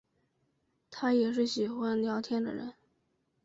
[0.89, 2.73] 她也是喜欢聊天的人